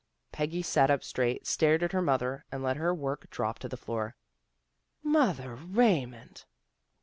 [0.33, 3.77] "Peggy sat up straight, stared at her mother, and let her work drop to the
[3.77, 4.15] floor."
[5.19, 6.45] Mother Raymond!